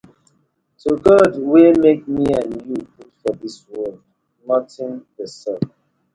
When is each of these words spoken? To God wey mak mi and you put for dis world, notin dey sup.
To 0.81 0.91
God 1.05 1.31
wey 1.51 1.69
mak 1.83 1.99
mi 2.13 2.25
and 2.39 2.53
you 2.67 2.77
put 2.95 3.11
for 3.19 3.33
dis 3.41 3.57
world, 3.69 3.97
notin 4.47 4.91
dey 5.15 5.29
sup. 5.39 5.63